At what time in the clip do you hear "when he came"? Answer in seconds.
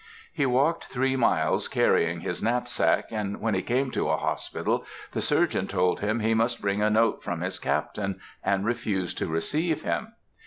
3.39-3.91